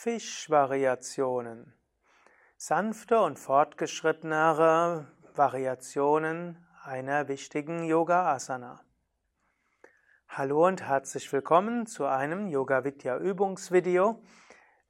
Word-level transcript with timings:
Fischvariationen. 0.00 1.74
Sanfte 2.56 3.18
und 3.18 3.36
fortgeschrittenere 3.36 5.08
Variationen 5.34 6.64
einer 6.84 7.26
wichtigen 7.26 7.82
Yoga 7.82 8.32
Asana. 8.32 8.80
Hallo 10.28 10.68
und 10.68 10.82
herzlich 10.82 11.32
willkommen 11.32 11.86
zu 11.86 12.04
einem 12.04 12.46
Yoga 12.46 12.84
Vidya 12.84 13.18
Übungsvideo. 13.18 14.22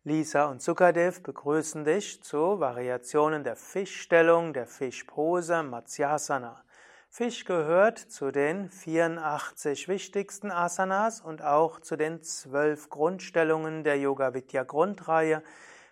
Lisa 0.04 0.44
und 0.44 0.60
Sukadev 0.60 1.22
begrüßen 1.22 1.84
dich 1.84 2.22
zu 2.22 2.60
Variationen 2.60 3.44
der 3.44 3.56
Fischstellung, 3.56 4.52
der 4.52 4.66
Fischpose, 4.66 5.62
Matsyasana. 5.62 6.62
Fisch 7.10 7.46
gehört 7.46 7.98
zu 7.98 8.30
den 8.30 8.70
84 8.70 9.88
wichtigsten 9.88 10.50
Asanas 10.52 11.22
und 11.22 11.42
auch 11.42 11.80
zu 11.80 11.96
den 11.96 12.22
zwölf 12.22 12.90
Grundstellungen 12.90 13.82
der 13.82 13.98
Yoga 13.98 14.34
Vidya 14.34 14.62
Grundreihe. 14.62 15.42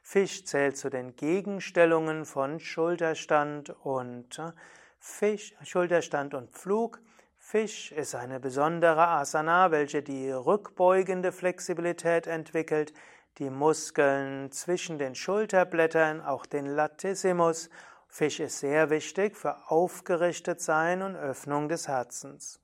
Fisch 0.03 0.45
zählt 0.45 0.77
zu 0.77 0.91
den 0.91 1.17
Gegenstellungen 1.17 2.27
von 2.27 2.61
Schulterstand 2.61 3.71
und 3.85 4.39
äh, 4.39 4.53
Fisch, 5.01 5.55
Schulterstand 5.65 6.35
und 6.35 6.51
Pflug. 6.51 7.01
Fisch 7.39 7.93
ist 7.93 8.15
eine 8.15 8.39
besondere 8.39 9.09
Asana, 9.09 9.71
welche 9.71 10.03
die 10.03 10.31
rückbeugende 10.31 11.33
Flexibilität 11.33 12.27
entwickelt, 12.27 12.93
die 13.39 13.51
Muskeln 13.51 14.53
zwischen 14.53 14.99
den 14.99 15.15
Schulterblättern, 15.15 16.21
auch 16.21 16.45
den 16.45 16.67
Latissimus 16.67 17.71
Fisch 18.17 18.41
ist 18.41 18.61
sehr 18.61 18.89
wichtig 18.89 19.37
für 19.37 19.71
aufgerichtet 19.71 20.63
sein 20.63 21.03
und 21.03 21.17
Öffnung 21.17 21.69
des 21.69 21.87
Herzens. 21.87 22.63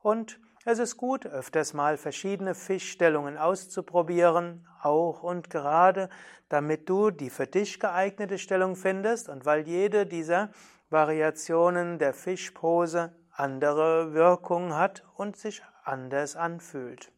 Und 0.00 0.38
es 0.66 0.78
ist 0.78 0.98
gut, 0.98 1.24
öfters 1.24 1.72
mal 1.72 1.96
verschiedene 1.96 2.54
Fischstellungen 2.54 3.38
auszuprobieren, 3.38 4.68
auch 4.82 5.22
und 5.22 5.48
gerade, 5.48 6.10
damit 6.50 6.90
du 6.90 7.08
die 7.08 7.30
für 7.30 7.46
dich 7.46 7.80
geeignete 7.80 8.36
Stellung 8.36 8.76
findest 8.76 9.30
und 9.30 9.46
weil 9.46 9.66
jede 9.66 10.04
dieser 10.04 10.50
Variationen 10.90 11.98
der 11.98 12.12
Fischpose 12.12 13.16
andere 13.30 14.12
Wirkungen 14.12 14.76
hat 14.76 15.04
und 15.16 15.38
sich 15.38 15.62
anders 15.84 16.36
anfühlt. 16.36 17.10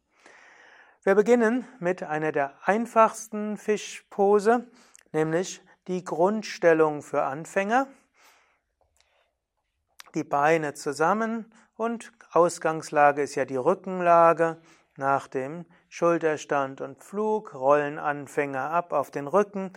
Wir 1.03 1.17
beginnen 1.17 1.67
mit 1.81 2.05
einer 2.05 2.31
der 2.31 2.55
einfachsten 2.63 3.57
Fischpose, 3.57 4.65
nämlich 5.11 5.61
die 5.89 6.05
Grundstellung 6.05 7.03
für 7.03 7.23
Anfänger. 7.23 7.87
Die 10.15 10.25
Beine 10.25 10.75
zusammen 10.75 11.53
und 11.77 12.13
Ausgangslage 12.33 13.23
ist 13.23 13.35
ja 13.35 13.45
die 13.45 13.57
Rückenlage. 13.57 14.59
Nach 14.97 15.27
dem 15.27 15.67
Schulterstand 15.89 16.81
und 16.81 17.03
Flug 17.03 17.53
rollen 17.55 17.99
Anfänger 17.99 18.71
ab 18.71 18.93
auf 18.93 19.11
den 19.11 19.27
Rücken. 19.27 19.73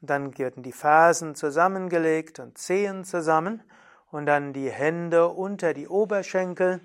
Dann 0.00 0.36
werden 0.38 0.62
die 0.62 0.72
Fersen 0.72 1.34
zusammengelegt 1.34 2.38
und 2.38 2.56
Zehen 2.56 3.04
zusammen 3.04 3.62
und 4.10 4.26
dann 4.26 4.52
die 4.52 4.70
Hände 4.70 5.28
unter 5.28 5.74
die 5.74 5.88
Oberschenkel, 5.88 6.80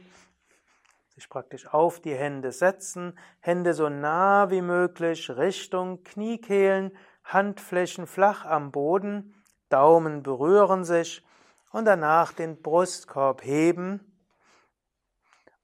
sich 1.15 1.29
praktisch 1.29 1.67
auf 1.67 2.01
die 2.01 2.15
Hände 2.15 2.51
setzen, 2.51 3.17
Hände 3.39 3.73
so 3.73 3.87
nah 3.87 4.49
wie 4.49 4.61
möglich 4.61 5.29
Richtung 5.29 6.03
Kniekehlen 6.03 6.91
Handflächen 7.33 8.07
flach 8.07 8.45
am 8.45 8.71
Boden, 8.71 9.35
Daumen 9.69 10.23
berühren 10.23 10.83
sich 10.83 11.23
und 11.71 11.85
danach 11.85 12.33
den 12.33 12.61
Brustkorb 12.61 13.43
heben 13.43 14.09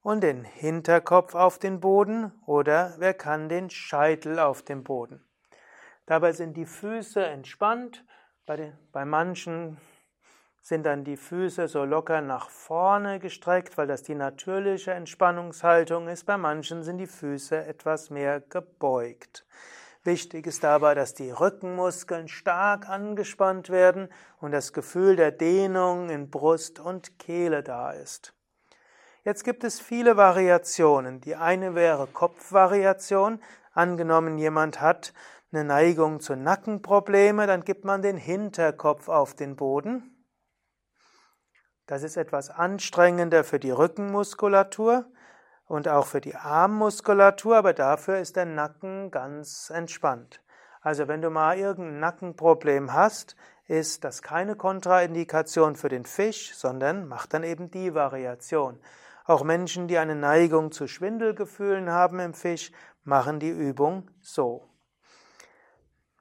und 0.01 0.21
den 0.21 0.43
Hinterkopf 0.43 1.33
auf 1.33 1.57
den 1.57 1.79
Boden 1.79 2.31
oder 2.45 2.93
wer 2.99 3.15
kann 3.15 3.49
den 3.49 3.71
Scheitel 3.71 4.37
auf 4.39 4.61
dem 4.61 4.83
Boden. 4.83 5.25
Dabei 6.05 6.33
sind 6.33 6.55
die 6.55 6.67
Füße 6.67 7.25
entspannt, 7.25 8.05
bei, 8.45 8.57
den, 8.57 8.77
bei 8.91 9.05
manchen 9.05 9.77
sind 10.61 10.85
dann 10.85 11.03
die 11.03 11.17
Füße 11.17 11.67
so 11.67 11.83
locker 11.83 12.21
nach 12.21 12.49
vorne 12.49 13.19
gestreckt, 13.19 13.77
weil 13.77 13.87
das 13.87 14.03
die 14.03 14.13
natürliche 14.13 14.93
Entspannungshaltung 14.93 16.07
ist. 16.07 16.25
Bei 16.25 16.37
manchen 16.37 16.83
sind 16.83 16.97
die 16.97 17.07
Füße 17.07 17.65
etwas 17.65 18.11
mehr 18.11 18.39
gebeugt. 18.39 19.45
Wichtig 20.05 20.45
ist 20.45 20.63
dabei, 20.63 20.93
dass 20.93 21.15
die 21.15 21.31
Rückenmuskeln 21.31 22.27
stark 22.27 22.87
angespannt 22.87 23.71
werden 23.71 24.07
und 24.39 24.51
das 24.51 24.71
Gefühl 24.71 25.15
der 25.15 25.31
Dehnung 25.31 26.11
in 26.11 26.29
Brust 26.29 26.79
und 26.79 27.17
Kehle 27.17 27.63
da 27.63 27.89
ist. 27.91 28.35
Jetzt 29.23 29.43
gibt 29.43 29.63
es 29.63 29.79
viele 29.79 30.15
Variationen. 30.15 31.21
Die 31.21 31.35
eine 31.35 31.73
wäre 31.73 32.05
Kopfvariation. 32.05 33.41
Angenommen, 33.73 34.37
jemand 34.37 34.79
hat 34.79 35.11
eine 35.51 35.63
Neigung 35.63 36.19
zu 36.19 36.35
Nackenprobleme, 36.35 37.47
dann 37.47 37.63
gibt 37.63 37.83
man 37.83 38.03
den 38.03 38.17
Hinterkopf 38.17 39.09
auf 39.09 39.33
den 39.33 39.55
Boden. 39.55 40.23
Das 41.87 42.03
ist 42.03 42.15
etwas 42.15 42.51
anstrengender 42.51 43.43
für 43.43 43.57
die 43.57 43.71
Rückenmuskulatur 43.71 45.05
und 45.67 45.87
auch 45.87 46.05
für 46.05 46.21
die 46.21 46.35
Armmuskulatur, 46.35 47.57
aber 47.57 47.73
dafür 47.73 48.19
ist 48.19 48.35
der 48.35 48.45
Nacken 48.45 49.11
ganz 49.11 49.69
entspannt. 49.69 50.41
Also 50.81 51.07
wenn 51.07 51.21
du 51.21 51.29
mal 51.29 51.57
irgendein 51.57 51.99
Nackenproblem 51.99 52.93
hast, 52.93 53.35
ist 53.67 54.03
das 54.03 54.21
keine 54.21 54.55
Kontraindikation 54.55 55.75
für 55.75 55.89
den 55.89 56.05
Fisch, 56.05 56.53
sondern 56.55 57.07
mach 57.07 57.25
dann 57.25 57.43
eben 57.43 57.71
die 57.71 57.95
Variation. 57.95 58.79
Auch 59.25 59.43
Menschen, 59.43 59.87
die 59.87 59.97
eine 59.97 60.15
Neigung 60.15 60.71
zu 60.71 60.87
Schwindelgefühlen 60.87 61.89
haben 61.89 62.19
im 62.19 62.35
Fisch, 62.35 62.71
machen 63.03 63.39
die 63.39 63.49
Übung 63.49 64.11
so. 64.21 64.69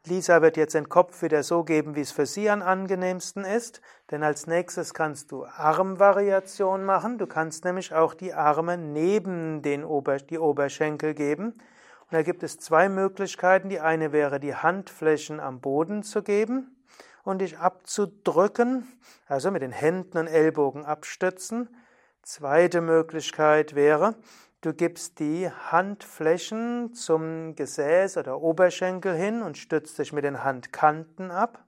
Lisa 0.06 0.42
wird 0.42 0.58
jetzt 0.58 0.74
den 0.74 0.90
Kopf 0.90 1.22
wieder 1.22 1.42
so 1.42 1.64
geben, 1.64 1.96
wie 1.96 2.02
es 2.02 2.12
für 2.12 2.26
sie 2.26 2.50
am 2.50 2.60
angenehmsten 2.60 3.42
ist, 3.42 3.80
denn 4.10 4.22
als 4.22 4.46
nächstes 4.46 4.92
kannst 4.92 5.32
du 5.32 5.46
Armvariation 5.46 6.84
machen. 6.84 7.16
Du 7.16 7.26
kannst 7.26 7.64
nämlich 7.64 7.94
auch 7.94 8.12
die 8.12 8.34
Arme 8.34 8.76
neben 8.76 9.62
den 9.62 9.82
Ober 9.82 10.18
die 10.18 10.38
Oberschenkel 10.38 11.14
geben. 11.14 11.52
Und 11.52 12.12
da 12.12 12.20
gibt 12.20 12.42
es 12.42 12.58
zwei 12.58 12.90
Möglichkeiten. 12.90 13.70
Die 13.70 13.80
eine 13.80 14.12
wäre, 14.12 14.40
die 14.40 14.54
Handflächen 14.54 15.40
am 15.40 15.62
Boden 15.62 16.02
zu 16.02 16.22
geben 16.22 16.76
und 17.22 17.38
dich 17.38 17.58
abzudrücken, 17.58 18.86
also 19.26 19.50
mit 19.50 19.62
den 19.62 19.72
Händen 19.72 20.18
und 20.18 20.26
Ellbogen 20.26 20.84
abstützen. 20.84 21.74
Zweite 22.20 22.82
Möglichkeit 22.82 23.74
wäre, 23.74 24.16
Du 24.64 24.72
gibst 24.72 25.18
die 25.18 25.50
Handflächen 25.50 26.94
zum 26.94 27.54
Gesäß 27.54 28.16
oder 28.16 28.40
Oberschenkel 28.40 29.14
hin 29.14 29.42
und 29.42 29.58
stützt 29.58 29.98
dich 29.98 30.14
mit 30.14 30.24
den 30.24 30.42
Handkanten 30.42 31.30
ab. 31.30 31.62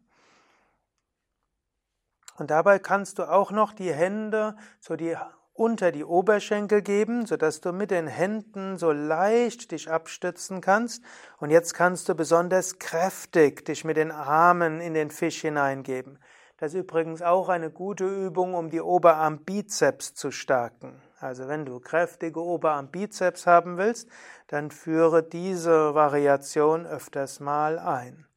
Und 2.38 2.50
dabei 2.50 2.78
kannst 2.78 3.18
du 3.18 3.30
auch 3.30 3.50
noch 3.50 3.74
die 3.74 3.92
Hände 3.92 4.56
so 4.80 4.96
die 4.96 5.14
unter 5.52 5.92
die 5.92 6.04
Oberschenkel 6.04 6.80
geben, 6.80 7.26
sodass 7.26 7.60
du 7.60 7.74
mit 7.74 7.90
den 7.90 8.06
Händen 8.06 8.78
so 8.78 8.92
leicht 8.92 9.72
dich 9.72 9.90
abstützen 9.90 10.62
kannst. 10.62 11.04
Und 11.36 11.50
jetzt 11.50 11.74
kannst 11.74 12.08
du 12.08 12.14
besonders 12.14 12.78
kräftig 12.78 13.66
dich 13.66 13.84
mit 13.84 13.98
den 13.98 14.10
Armen 14.10 14.80
in 14.80 14.94
den 14.94 15.10
Fisch 15.10 15.42
hineingeben. 15.42 16.18
Das 16.56 16.72
ist 16.72 16.80
übrigens 16.80 17.20
auch 17.20 17.50
eine 17.50 17.70
gute 17.70 18.06
Übung, 18.06 18.54
um 18.54 18.70
die 18.70 18.80
Oberarmbizeps 18.80 20.14
zu 20.14 20.30
stärken. 20.30 21.02
Also 21.26 21.48
wenn 21.48 21.66
du 21.66 21.80
kräftige 21.80 22.40
Oberarmbizeps 22.40 23.48
haben 23.48 23.78
willst, 23.78 24.08
dann 24.46 24.70
führe 24.70 25.24
diese 25.24 25.92
Variation 25.92 26.86
öfters 26.86 27.40
mal 27.40 27.80
ein. 27.80 28.28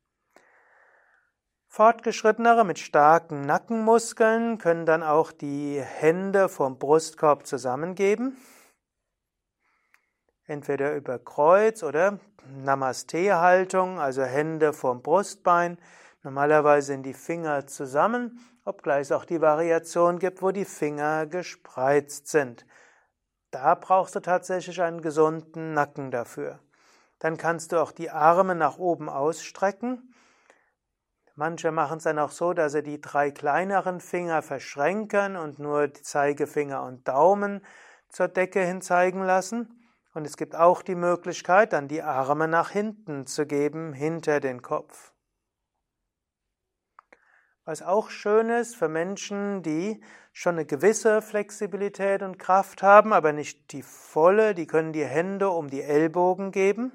Fortgeschrittenere 1.68 2.66
mit 2.66 2.80
starken 2.80 3.42
Nackenmuskeln 3.42 4.58
können 4.58 4.88
dann 4.88 5.04
auch 5.04 5.32
die 5.32 5.80
Hände 5.80 6.50
vom 6.50 6.80
Brustkorb 6.80 7.46
zusammengeben. 7.46 8.36
Entweder 10.46 10.96
über 10.96 11.20
Kreuz 11.20 11.84
oder 11.84 12.18
Namaste-Haltung, 12.64 14.00
also 14.00 14.24
Hände 14.24 14.74
vom 14.74 15.04
Brustbein. 15.04 15.78
Normalerweise 16.22 16.88
sind 16.88 17.04
die 17.04 17.14
Finger 17.14 17.66
zusammen, 17.68 18.40
obgleich 18.66 19.02
es 19.02 19.12
auch 19.12 19.24
die 19.24 19.42
Variation 19.42 20.20
gibt, 20.20 20.42
wo 20.42 20.52
die 20.52 20.66
Finger 20.66 21.26
gespreizt 21.26 22.28
sind. 22.28 22.66
Da 23.52 23.76
brauchst 23.76 24.16
du 24.16 24.20
tatsächlich 24.20 24.82
einen 24.82 25.02
gesunden 25.02 25.74
Nacken 25.74 26.12
dafür. 26.12 26.60
Dann 27.20 27.38
kannst 27.38 27.72
du 27.72 27.82
auch 27.82 27.92
die 27.92 28.12
Arme 28.12 28.54
nach 28.54 28.78
oben 28.78 29.10
ausstrecken. 29.10 30.14
Manche 31.36 31.72
machen 31.72 31.98
es 31.98 32.04
dann 32.04 32.20
auch 32.20 32.32
so, 32.32 32.54
dass 32.54 32.74
sie 32.74 32.84
die 32.84 33.00
drei 33.00 33.32
kleineren 33.32 34.02
Finger 34.02 34.42
verschränken 34.42 35.38
und 35.38 35.58
nur 35.58 35.88
die 35.88 36.02
Zeigefinger 36.02 36.84
und 36.84 37.08
Daumen 37.08 37.62
zur 38.10 38.28
Decke 38.28 38.60
hin 38.60 38.82
zeigen 38.82 39.24
lassen. 39.24 39.90
Und 40.14 40.26
es 40.26 40.36
gibt 40.36 40.56
auch 40.56 40.82
die 40.82 40.96
Möglichkeit, 40.96 41.72
dann 41.72 41.88
die 41.88 42.02
Arme 42.02 42.48
nach 42.48 42.72
hinten 42.72 43.26
zu 43.26 43.46
geben, 43.46 43.94
hinter 43.94 44.42
den 44.42 44.62
Kopf. 44.62 45.14
Was 47.70 47.84
auch 47.84 48.10
schön 48.10 48.50
ist 48.50 48.76
für 48.76 48.90
Menschen, 48.90 49.62
die 49.62 50.02
schon 50.34 50.56
eine 50.56 50.66
gewisse 50.66 51.22
Flexibilität 51.22 52.24
und 52.24 52.40
Kraft 52.40 52.82
haben, 52.82 53.14
aber 53.14 53.32
nicht 53.32 53.74
die 53.74 53.84
volle, 53.84 54.56
die 54.56 54.66
können 54.66 54.92
die 54.92 55.06
Hände 55.06 55.52
um 55.52 55.70
die 55.70 55.84
Ellbogen 55.84 56.52
geben 56.52 56.92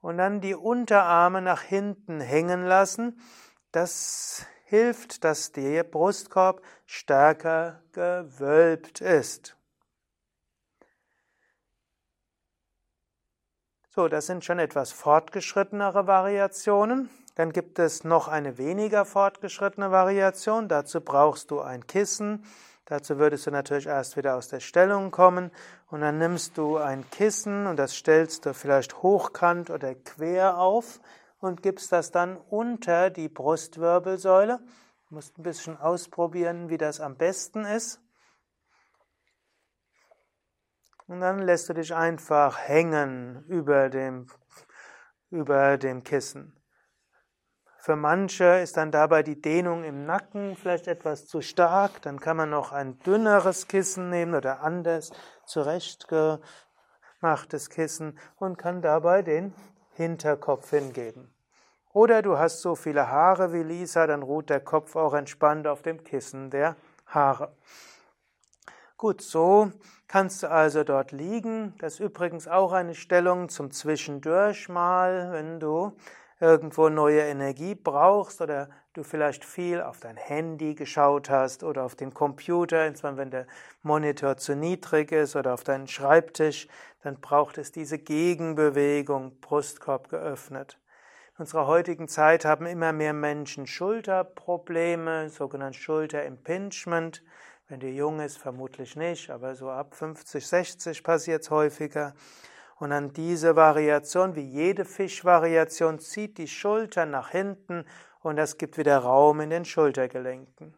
und 0.00 0.18
dann 0.18 0.40
die 0.40 0.54
Unterarme 0.54 1.42
nach 1.42 1.62
hinten 1.62 2.20
hängen 2.20 2.66
lassen. 2.66 3.20
Das 3.72 4.46
hilft, 4.62 5.24
dass 5.24 5.50
der 5.50 5.82
Brustkorb 5.82 6.62
stärker 6.84 7.82
gewölbt 7.90 9.00
ist. 9.00 9.56
So, 13.88 14.06
das 14.06 14.26
sind 14.26 14.44
schon 14.44 14.60
etwas 14.60 14.92
fortgeschrittenere 14.92 16.06
Variationen. 16.06 17.10
Dann 17.36 17.52
gibt 17.52 17.78
es 17.78 18.02
noch 18.02 18.28
eine 18.28 18.56
weniger 18.56 19.04
fortgeschrittene 19.04 19.90
Variation. 19.90 20.68
Dazu 20.68 21.02
brauchst 21.02 21.50
du 21.50 21.60
ein 21.60 21.86
Kissen. 21.86 22.44
Dazu 22.86 23.18
würdest 23.18 23.46
du 23.46 23.50
natürlich 23.50 23.86
erst 23.86 24.16
wieder 24.16 24.36
aus 24.36 24.48
der 24.48 24.60
Stellung 24.60 25.10
kommen 25.10 25.50
und 25.88 26.00
dann 26.00 26.18
nimmst 26.18 26.56
du 26.56 26.78
ein 26.78 27.08
Kissen 27.10 27.66
und 27.66 27.76
das 27.76 27.94
stellst 27.94 28.46
du 28.46 28.54
vielleicht 28.54 29.02
hochkant 29.02 29.70
oder 29.70 29.94
quer 29.94 30.56
auf 30.58 31.00
und 31.38 31.62
gibst 31.62 31.92
das 31.92 32.10
dann 32.10 32.36
unter 32.36 33.10
die 33.10 33.28
Brustwirbelsäule. 33.28 34.60
Du 35.08 35.14
musst 35.14 35.36
ein 35.36 35.42
bisschen 35.42 35.76
ausprobieren, 35.76 36.70
wie 36.70 36.78
das 36.78 37.00
am 37.00 37.16
besten 37.16 37.64
ist. 37.66 38.00
Und 41.06 41.20
dann 41.20 41.40
lässt 41.40 41.68
du 41.68 41.74
dich 41.74 41.94
einfach 41.94 42.56
hängen 42.56 43.44
über 43.46 43.90
dem, 43.90 44.28
über 45.30 45.76
dem 45.76 46.02
Kissen. 46.02 46.55
Für 47.86 47.94
manche 47.94 48.58
ist 48.58 48.76
dann 48.78 48.90
dabei 48.90 49.22
die 49.22 49.40
Dehnung 49.40 49.84
im 49.84 50.06
Nacken 50.06 50.56
vielleicht 50.56 50.88
etwas 50.88 51.28
zu 51.28 51.40
stark. 51.40 52.02
Dann 52.02 52.18
kann 52.18 52.36
man 52.36 52.50
noch 52.50 52.72
ein 52.72 52.98
dünneres 53.06 53.68
Kissen 53.68 54.10
nehmen 54.10 54.34
oder 54.34 54.60
anders 54.60 55.12
zurechtgemachtes 55.44 57.70
Kissen 57.70 58.18
und 58.40 58.58
kann 58.58 58.82
dabei 58.82 59.22
den 59.22 59.54
Hinterkopf 59.92 60.70
hingeben. 60.70 61.32
Oder 61.92 62.22
du 62.22 62.36
hast 62.36 62.60
so 62.60 62.74
viele 62.74 63.08
Haare 63.08 63.52
wie 63.52 63.62
Lisa, 63.62 64.08
dann 64.08 64.24
ruht 64.24 64.50
der 64.50 64.58
Kopf 64.58 64.96
auch 64.96 65.14
entspannt 65.14 65.68
auf 65.68 65.82
dem 65.82 66.02
Kissen 66.02 66.50
der 66.50 66.74
Haare. 67.06 67.54
Gut, 68.96 69.22
so 69.22 69.70
kannst 70.08 70.42
du 70.42 70.50
also 70.50 70.82
dort 70.82 71.12
liegen. 71.12 71.76
Das 71.78 71.92
ist 71.92 72.00
übrigens 72.00 72.48
auch 72.48 72.72
eine 72.72 72.96
Stellung 72.96 73.48
zum 73.48 73.70
Zwischendurch 73.70 74.68
mal, 74.68 75.30
wenn 75.30 75.60
du 75.60 75.96
irgendwo 76.40 76.88
neue 76.88 77.22
Energie 77.22 77.74
brauchst 77.74 78.40
oder 78.40 78.68
du 78.92 79.02
vielleicht 79.02 79.44
viel 79.44 79.80
auf 79.80 80.00
dein 80.00 80.16
Handy 80.16 80.74
geschaut 80.74 81.30
hast 81.30 81.62
oder 81.62 81.84
auf 81.84 81.94
den 81.94 82.12
Computer, 82.12 82.86
insbesondere 82.86 83.22
wenn 83.22 83.30
der 83.30 83.46
Monitor 83.82 84.36
zu 84.36 84.54
niedrig 84.54 85.12
ist 85.12 85.36
oder 85.36 85.54
auf 85.54 85.64
deinen 85.64 85.86
Schreibtisch, 85.86 86.68
dann 87.02 87.20
braucht 87.20 87.58
es 87.58 87.72
diese 87.72 87.98
Gegenbewegung, 87.98 89.40
Brustkorb 89.40 90.08
geöffnet. 90.08 90.78
In 91.36 91.42
unserer 91.42 91.66
heutigen 91.66 92.08
Zeit 92.08 92.44
haben 92.44 92.66
immer 92.66 92.92
mehr 92.92 93.12
Menschen 93.12 93.66
Schulterprobleme, 93.66 95.28
sogenanntes 95.28 95.80
Schulterimpingement. 95.82 97.22
Wenn 97.68 97.80
du 97.80 97.88
jung 97.88 98.20
ist, 98.20 98.38
vermutlich 98.38 98.96
nicht, 98.96 99.30
aber 99.30 99.54
so 99.54 99.70
ab 99.70 99.94
50, 99.94 100.46
60 100.46 101.02
passiert 101.02 101.42
es 101.42 101.50
häufiger. 101.50 102.14
Und 102.78 102.92
an 102.92 103.12
diese 103.12 103.56
Variation, 103.56 104.34
wie 104.34 104.42
jede 104.42 104.84
Fischvariation, 104.84 105.98
zieht 105.98 106.36
die 106.38 106.48
Schulter 106.48 107.06
nach 107.06 107.30
hinten 107.30 107.86
und 108.20 108.36
das 108.36 108.58
gibt 108.58 108.76
wieder 108.76 108.98
Raum 108.98 109.40
in 109.40 109.50
den 109.50 109.64
Schultergelenken. 109.64 110.74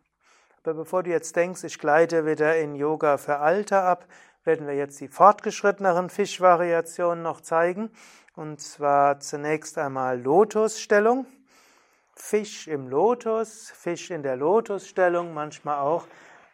Aber 0.62 0.74
bevor 0.74 1.02
du 1.02 1.10
jetzt 1.10 1.34
denkst, 1.34 1.64
ich 1.64 1.78
gleite 1.78 2.26
wieder 2.26 2.56
in 2.58 2.74
Yoga 2.74 3.16
für 3.16 3.38
Alter 3.38 3.84
ab, 3.84 4.06
werden 4.44 4.66
wir 4.66 4.74
jetzt 4.74 5.00
die 5.00 5.08
fortgeschritteneren 5.08 6.10
Fischvariationen 6.10 7.22
noch 7.22 7.40
zeigen. 7.40 7.90
Und 8.36 8.60
zwar 8.60 9.18
zunächst 9.18 9.78
einmal 9.78 10.20
Lotusstellung. 10.20 11.26
Fisch 12.14 12.68
im 12.68 12.88
Lotus, 12.88 13.70
Fisch 13.70 14.10
in 14.10 14.22
der 14.22 14.36
Lotusstellung, 14.36 15.34
manchmal 15.34 15.78
auch 15.78 16.06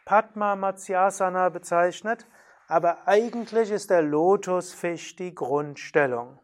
Padma 0.05 0.55
Matsyasana 0.55 1.49
bezeichnet. 1.49 2.25
Aber 2.67 3.07
eigentlich 3.07 3.69
ist 3.69 3.89
der 3.91 4.01
Lotusfisch 4.01 5.15
die 5.15 5.35
Grundstellung. 5.35 6.39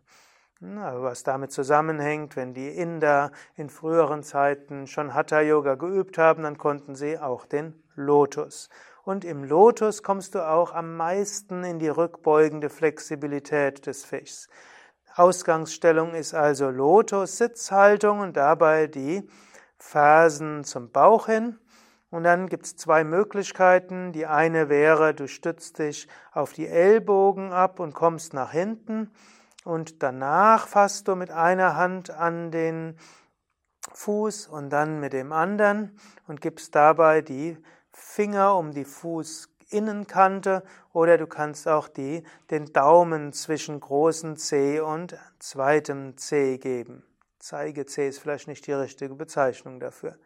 Was 0.59 1.23
damit 1.23 1.51
zusammenhängt, 1.51 2.35
wenn 2.35 2.53
die 2.53 2.69
Inder 2.69 3.31
in 3.55 3.71
früheren 3.71 4.21
Zeiten 4.21 4.85
schon 4.85 5.15
Hatha 5.15 5.41
Yoga 5.41 5.73
geübt 5.73 6.19
haben, 6.19 6.43
dann 6.43 6.59
konnten 6.59 6.93
sie 6.93 7.17
auch 7.17 7.47
den 7.47 7.81
Lotus. 7.95 8.69
Und 9.03 9.25
im 9.25 9.43
Lotus 9.43 10.03
kommst 10.03 10.35
du 10.35 10.47
auch 10.47 10.71
am 10.75 10.95
meisten 10.95 11.63
in 11.63 11.79
die 11.79 11.89
rückbeugende 11.89 12.69
Flexibilität 12.69 13.87
des 13.87 14.05
Fischs. 14.05 14.49
Ausgangsstellung 15.15 16.13
ist 16.13 16.35
also 16.35 16.69
Lotus, 16.69 17.39
Sitzhaltung 17.39 18.19
und 18.19 18.37
dabei 18.37 18.85
die 18.85 19.27
Fersen 19.79 20.63
zum 20.63 20.91
Bauch 20.91 21.25
hin 21.25 21.57
und 22.11 22.23
dann 22.23 22.47
gibt 22.47 22.65
es 22.65 22.75
zwei 22.75 23.05
Möglichkeiten. 23.05 24.11
Die 24.11 24.27
eine 24.27 24.67
wäre, 24.67 25.13
du 25.13 25.27
stützt 25.27 25.79
dich 25.79 26.07
auf 26.33 26.51
die 26.51 26.67
Ellbogen 26.67 27.53
ab 27.53 27.79
und 27.79 27.93
kommst 27.93 28.33
nach 28.33 28.51
hinten. 28.51 29.09
Und 29.63 30.03
danach 30.03 30.67
fasst 30.67 31.07
du 31.07 31.15
mit 31.15 31.31
einer 31.31 31.77
Hand 31.77 32.09
an 32.09 32.51
den 32.51 32.97
Fuß 33.93 34.47
und 34.47 34.69
dann 34.69 34.99
mit 34.99 35.13
dem 35.13 35.31
anderen 35.31 35.97
und 36.27 36.41
gibst 36.41 36.75
dabei 36.75 37.21
die 37.21 37.57
Finger 37.91 38.57
um 38.57 38.71
die 38.71 38.85
Fußinnenkante 38.85 40.63
oder 40.91 41.17
du 41.17 41.27
kannst 41.27 41.67
auch 41.67 41.87
die, 41.87 42.23
den 42.49 42.73
Daumen 42.73 43.31
zwischen 43.31 43.79
großen 43.79 44.35
C 44.35 44.81
und 44.81 45.17
zweitem 45.39 46.17
C 46.17 46.57
geben. 46.57 47.03
Zeige 47.39 47.85
C 47.85 48.09
ist 48.09 48.19
vielleicht 48.19 48.47
nicht 48.47 48.67
die 48.67 48.73
richtige 48.73 49.15
Bezeichnung 49.15 49.79
dafür. 49.79 50.17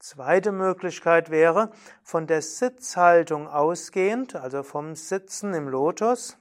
Zweite 0.00 0.50
Möglichkeit 0.50 1.28
wäre, 1.28 1.70
von 2.02 2.26
der 2.26 2.40
Sitzhaltung 2.40 3.46
ausgehend, 3.46 4.34
also 4.34 4.62
vom 4.62 4.94
Sitzen 4.94 5.52
im 5.52 5.68
Lotus, 5.68 6.38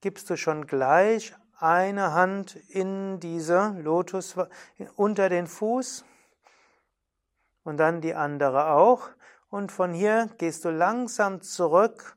gibst 0.00 0.28
du 0.28 0.36
schon 0.36 0.66
gleich 0.66 1.32
eine 1.56 2.14
Hand 2.14 2.56
in 2.68 3.20
diese 3.20 3.76
Lotus 3.78 4.34
unter 4.96 5.28
den 5.28 5.46
Fuß 5.46 6.04
und 7.62 7.76
dann 7.76 8.00
die 8.00 8.14
andere 8.14 8.70
auch. 8.70 9.08
Und 9.50 9.70
von 9.70 9.94
hier 9.94 10.28
gehst 10.38 10.64
du 10.64 10.70
langsam 10.70 11.42
zurück. 11.42 12.16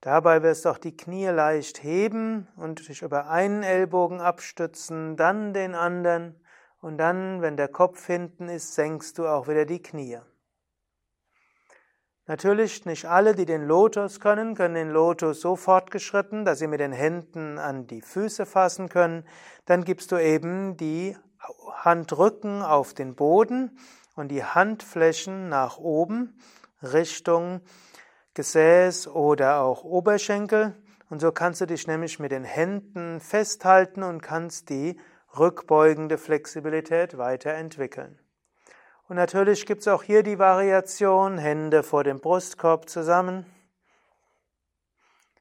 Dabei 0.00 0.42
wirst 0.42 0.64
du 0.64 0.70
auch 0.70 0.78
die 0.78 0.96
Knie 0.96 1.28
leicht 1.28 1.84
heben 1.84 2.48
und 2.56 2.88
dich 2.88 3.02
über 3.02 3.30
einen 3.30 3.62
Ellbogen 3.62 4.20
abstützen, 4.20 5.16
dann 5.16 5.54
den 5.54 5.76
anderen 5.76 6.43
und 6.84 6.98
dann, 6.98 7.40
wenn 7.40 7.56
der 7.56 7.68
Kopf 7.68 8.06
hinten 8.06 8.50
ist, 8.50 8.74
senkst 8.74 9.16
du 9.16 9.26
auch 9.26 9.48
wieder 9.48 9.64
die 9.64 9.80
Knie. 9.80 10.18
Natürlich 12.26 12.84
nicht 12.84 13.06
alle, 13.06 13.34
die 13.34 13.46
den 13.46 13.66
Lotus 13.66 14.20
können, 14.20 14.54
können 14.54 14.74
den 14.74 14.90
Lotus 14.90 15.40
so 15.40 15.56
fortgeschritten, 15.56 16.44
dass 16.44 16.58
sie 16.58 16.66
mit 16.66 16.80
den 16.80 16.92
Händen 16.92 17.58
an 17.58 17.86
die 17.86 18.02
Füße 18.02 18.44
fassen 18.44 18.90
können. 18.90 19.26
Dann 19.64 19.86
gibst 19.86 20.12
du 20.12 20.18
eben 20.18 20.76
die 20.76 21.16
Handrücken 21.72 22.60
auf 22.60 22.92
den 22.92 23.14
Boden 23.14 23.78
und 24.14 24.28
die 24.28 24.44
Handflächen 24.44 25.48
nach 25.48 25.78
oben 25.78 26.38
Richtung 26.82 27.62
Gesäß 28.34 29.08
oder 29.08 29.62
auch 29.62 29.84
Oberschenkel. 29.84 30.74
Und 31.08 31.20
so 31.20 31.32
kannst 31.32 31.62
du 31.62 31.66
dich 31.66 31.86
nämlich 31.86 32.18
mit 32.18 32.30
den 32.30 32.44
Händen 32.44 33.20
festhalten 33.20 34.02
und 34.02 34.20
kannst 34.20 34.68
die 34.68 34.98
rückbeugende 35.38 36.18
Flexibilität 36.18 37.18
weiterentwickeln. 37.18 38.18
Und 39.08 39.16
natürlich 39.16 39.66
gibt 39.66 39.82
es 39.82 39.88
auch 39.88 40.02
hier 40.02 40.22
die 40.22 40.38
Variation 40.38 41.38
Hände 41.38 41.82
vor 41.82 42.04
dem 42.04 42.20
Brustkorb 42.20 42.88
zusammen, 42.88 43.44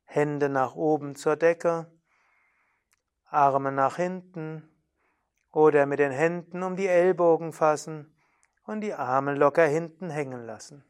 Hände 0.05 0.49
nach 0.49 0.75
oben 0.75 1.15
zur 1.15 1.35
Decke, 1.35 1.87
Arme 3.25 3.71
nach 3.71 3.95
hinten 3.95 4.69
oder 5.51 5.85
mit 5.85 5.99
den 5.99 6.11
Händen 6.11 6.61
um 6.61 6.75
die 6.75 6.87
Ellbogen 6.87 7.53
fassen 7.53 8.13
und 8.65 8.81
die 8.81 8.93
Arme 8.93 9.33
locker 9.33 9.65
hinten 9.65 10.09
hängen 10.09 10.45
lassen. 10.45 10.83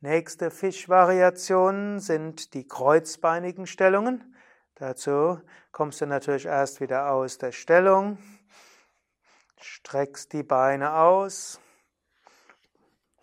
Nächste 0.00 0.50
Fischvariationen 0.50 2.00
sind 2.00 2.54
die 2.54 2.68
kreuzbeinigen 2.68 3.66
Stellungen. 3.66 4.35
Dazu 4.78 5.40
kommst 5.72 6.02
du 6.02 6.06
natürlich 6.06 6.44
erst 6.44 6.82
wieder 6.82 7.10
aus 7.10 7.38
der 7.38 7.52
Stellung, 7.52 8.18
streckst 9.58 10.34
die 10.34 10.42
Beine 10.42 10.96
aus. 10.96 11.58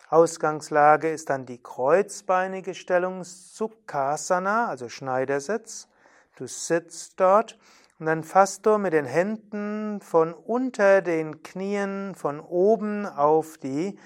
Ausgangslage 0.08 1.10
ist 1.10 1.30
dann 1.30 1.46
die 1.46 1.62
kreuzbeinige 1.62 2.74
Stellung 2.74 3.22
Sukhasana, 3.22 4.66
also 4.66 4.88
Schneidersitz. 4.88 5.86
Du 6.34 6.48
sitzt 6.48 7.20
dort 7.20 7.56
und 8.00 8.06
dann 8.06 8.24
fasst 8.24 8.66
du 8.66 8.76
mit 8.76 8.92
den 8.92 9.06
Händen 9.06 10.00
von 10.00 10.34
unter 10.34 11.02
den 11.02 11.44
Knien 11.44 12.16
von 12.16 12.40
oben 12.40 13.06
auf 13.06 13.58
die 13.58 13.96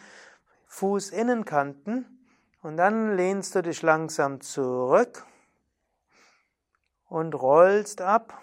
Fußinnenkanten 0.66 2.28
und 2.60 2.76
dann 2.76 3.16
lehnst 3.16 3.54
du 3.54 3.62
dich 3.62 3.80
langsam 3.80 4.42
zurück 4.42 5.24
und 7.08 7.34
rollst 7.34 8.00
ab 8.00 8.40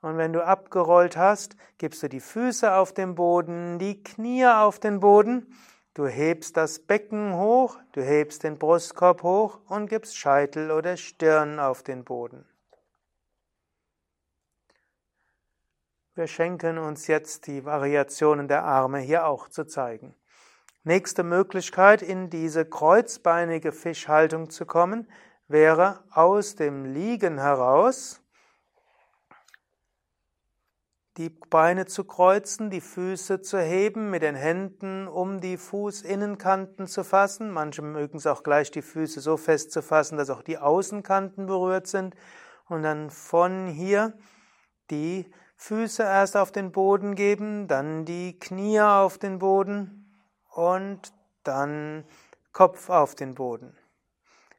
Und 0.00 0.18
wenn 0.18 0.34
du 0.34 0.44
abgerollt 0.44 1.16
hast, 1.16 1.56
gibst 1.78 2.02
du 2.02 2.08
die 2.08 2.20
Füße 2.20 2.74
auf 2.74 2.92
den 2.92 3.14
Boden, 3.14 3.78
die 3.78 4.02
Knie 4.02 4.46
auf 4.46 4.78
den 4.78 5.00
Boden, 5.00 5.54
du 5.94 6.06
hebst 6.06 6.58
das 6.58 6.78
Becken 6.78 7.36
hoch, 7.36 7.78
du 7.92 8.02
hebst 8.02 8.42
den 8.42 8.58
Brustkorb 8.58 9.22
hoch 9.22 9.60
und 9.66 9.88
gibst 9.88 10.18
Scheitel 10.18 10.70
oder 10.70 10.98
Stirn 10.98 11.58
auf 11.58 11.82
den 11.82 12.04
Boden. 12.04 12.44
Wir 16.16 16.26
schenken 16.26 16.78
uns 16.78 17.06
jetzt 17.06 17.46
die 17.46 17.64
Variationen 17.64 18.46
der 18.46 18.62
Arme 18.62 18.98
hier 18.98 19.26
auch 19.26 19.48
zu 19.48 19.64
zeigen. 19.64 20.14
Nächste 20.84 21.22
Möglichkeit, 21.24 22.02
in 22.02 22.28
diese 22.28 22.66
kreuzbeinige 22.66 23.72
Fischhaltung 23.72 24.50
zu 24.50 24.66
kommen, 24.66 25.08
wäre 25.48 26.04
aus 26.10 26.56
dem 26.56 26.84
Liegen 26.84 27.38
heraus 27.38 28.20
die 31.16 31.28
Beine 31.28 31.86
zu 31.86 32.04
kreuzen, 32.04 32.70
die 32.70 32.80
Füße 32.80 33.40
zu 33.40 33.60
heben, 33.60 34.10
mit 34.10 34.22
den 34.22 34.34
Händen 34.34 35.06
um 35.06 35.40
die 35.40 35.56
Fußinnenkanten 35.56 36.88
zu 36.88 37.04
fassen. 37.04 37.52
Manche 37.52 37.82
mögen 37.82 38.18
es 38.18 38.26
auch 38.26 38.42
gleich 38.42 38.72
die 38.72 38.82
Füße 38.82 39.20
so 39.20 39.36
fest 39.36 39.70
zu 39.70 39.80
fassen, 39.80 40.18
dass 40.18 40.30
auch 40.30 40.42
die 40.42 40.58
Außenkanten 40.58 41.46
berührt 41.46 41.86
sind. 41.86 42.16
Und 42.66 42.82
dann 42.82 43.10
von 43.10 43.68
hier 43.68 44.14
die 44.90 45.30
Füße 45.56 46.02
erst 46.02 46.36
auf 46.36 46.50
den 46.50 46.72
Boden 46.72 47.14
geben, 47.14 47.68
dann 47.68 48.04
die 48.04 48.38
Knie 48.38 48.80
auf 48.80 49.18
den 49.18 49.38
Boden 49.38 50.12
und 50.50 51.12
dann 51.44 52.04
Kopf 52.52 52.90
auf 52.90 53.14
den 53.14 53.34
Boden. 53.34 53.76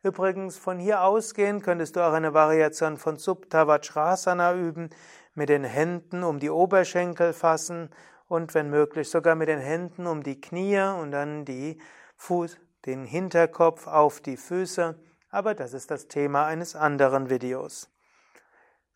Übrigens, 0.06 0.56
von 0.56 0.78
hier 0.78 1.02
ausgehend 1.02 1.64
könntest 1.64 1.96
du 1.96 2.08
auch 2.08 2.14
eine 2.14 2.36
Variation 2.36 2.98
von 2.98 3.18
Subta 3.18 3.66
Vajrasana 3.66 4.54
üben, 4.54 4.92
mit 5.34 5.50
den 5.50 5.64
Händen 5.64 6.24
um 6.24 6.38
die 6.38 6.52
Oberschenkel 6.52 7.34
fassen 7.34 7.90
und 8.28 8.54
wenn 8.54 8.70
möglich 8.70 9.10
sogar 9.10 9.34
mit 9.34 9.50
den 9.50 9.58
Händen 9.58 10.06
um 10.06 10.22
die 10.22 10.40
Knie 10.40 10.78
und 10.80 11.10
dann 11.10 11.44
die 11.44 11.82
Fuß, 12.18 12.60
den 12.86 13.04
Hinterkopf 13.04 13.88
auf 13.88 14.22
die 14.22 14.38
Füße. 14.38 14.94
Aber 15.32 15.56
das 15.56 15.74
ist 15.74 15.90
das 15.90 16.08
Thema 16.08 16.46
eines 16.46 16.76
anderen 16.76 17.32
Videos. 17.32 17.90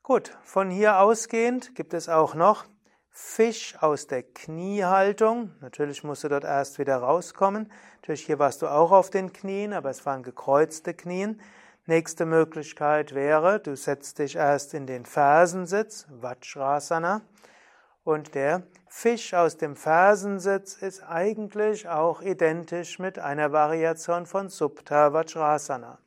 Gut, 0.03 0.37
von 0.43 0.69
hier 0.69 0.99
ausgehend 0.99 1.73
gibt 1.73 1.95
es 1.95 2.07
auch 2.07 2.35
noch 2.35 2.65
Fisch 3.21 3.75
aus 3.81 4.07
der 4.07 4.23
Kniehaltung. 4.23 5.51
Natürlich 5.59 6.05
musst 6.05 6.23
du 6.23 6.29
dort 6.29 6.45
erst 6.45 6.79
wieder 6.79 6.97
rauskommen. 6.97 7.69
Natürlich 7.97 8.25
hier 8.25 8.39
warst 8.39 8.61
du 8.61 8.67
auch 8.67 8.91
auf 8.91 9.09
den 9.09 9.33
Knien, 9.33 9.73
aber 9.73 9.89
es 9.89 10.05
waren 10.05 10.23
gekreuzte 10.23 10.93
Knien. 10.93 11.39
Nächste 11.85 12.25
Möglichkeit 12.25 13.13
wäre, 13.13 13.59
du 13.59 13.75
setzt 13.75 14.19
dich 14.19 14.37
erst 14.37 14.73
in 14.73 14.87
den 14.87 15.05
Fersensitz, 15.05 16.07
Vajrasana, 16.09 17.21
und 18.05 18.35
der 18.35 18.63
Fisch 18.87 19.33
aus 19.33 19.57
dem 19.57 19.75
Fersensitz 19.75 20.75
ist 20.75 21.03
eigentlich 21.03 21.89
auch 21.89 22.21
identisch 22.21 22.99
mit 22.99 23.19
einer 23.19 23.51
Variation 23.51 24.25
von 24.27 24.47
Subta 24.47 25.11
Vajrasana. 25.11 25.99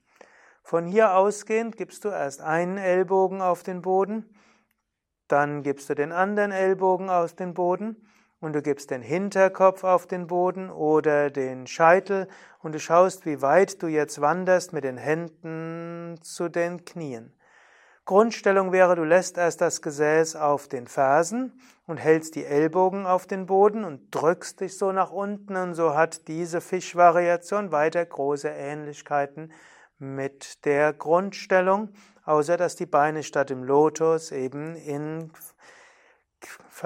Von 0.62 0.86
hier 0.86 1.14
ausgehend 1.14 1.76
gibst 1.76 2.04
du 2.04 2.08
erst 2.08 2.40
einen 2.40 2.78
Ellbogen 2.78 3.42
auf 3.42 3.62
den 3.62 3.82
Boden, 3.82 4.34
dann 5.32 5.62
gibst 5.62 5.88
du 5.88 5.94
den 5.94 6.12
anderen 6.12 6.52
Ellbogen 6.52 7.08
aus 7.08 7.34
dem 7.34 7.54
Boden 7.54 7.96
und 8.40 8.52
du 8.52 8.60
gibst 8.60 8.90
den 8.90 9.00
Hinterkopf 9.02 9.82
auf 9.82 10.06
den 10.06 10.26
Boden 10.26 10.70
oder 10.70 11.30
den 11.30 11.66
Scheitel 11.66 12.28
und 12.60 12.74
du 12.74 12.78
schaust, 12.78 13.24
wie 13.24 13.40
weit 13.40 13.82
du 13.82 13.86
jetzt 13.86 14.20
wanderst 14.20 14.72
mit 14.72 14.84
den 14.84 14.98
Händen 14.98 16.18
zu 16.20 16.48
den 16.48 16.84
Knien. 16.84 17.32
Grundstellung 18.04 18.72
wäre, 18.72 18.96
du 18.96 19.04
lässt 19.04 19.38
erst 19.38 19.60
das 19.60 19.80
Gesäß 19.80 20.34
auf 20.34 20.66
den 20.68 20.88
Fersen 20.88 21.58
und 21.86 21.98
hältst 21.98 22.34
die 22.34 22.44
Ellbogen 22.44 23.06
auf 23.06 23.26
den 23.26 23.46
Boden 23.46 23.84
und 23.84 24.10
drückst 24.10 24.60
dich 24.60 24.76
so 24.76 24.92
nach 24.92 25.12
unten 25.12 25.56
und 25.56 25.74
so 25.74 25.94
hat 25.94 26.26
diese 26.26 26.60
Fischvariation 26.60 27.70
weiter 27.72 28.04
große 28.04 28.48
Ähnlichkeiten 28.48 29.52
mit 29.98 30.64
der 30.64 30.92
Grundstellung, 30.92 31.90
außer 32.24 32.56
dass 32.56 32.76
die 32.76 32.86
Beine 32.86 33.22
statt 33.22 33.50
im 33.50 33.64
Lotus 33.64 34.32
eben 34.32 34.74
in 34.76 35.30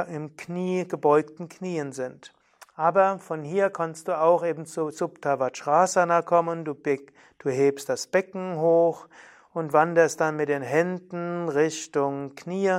im 0.09 0.37
Knie, 0.37 0.87
gebeugten 0.87 1.49
Knien 1.49 1.93
sind. 1.93 2.33
Aber 2.75 3.19
von 3.19 3.43
hier 3.43 3.71
kannst 3.71 4.09
du 4.09 4.21
auch 4.21 4.45
eben 4.45 4.67
zu 4.67 4.91
Subta 4.91 5.39
Vajrasana 5.39 6.23
kommen. 6.23 6.65
Du, 6.65 6.75
du 6.75 7.51
hebst 7.51 7.89
das 7.89 8.07
Becken 8.07 8.59
hoch 8.59 9.09
und 9.55 9.73
wanderst 9.73 10.21
dann 10.21 10.37
mit 10.37 10.51
den 10.51 10.63
Händen 10.63 11.49
Richtung 11.49 12.35
Knie. 12.35 12.79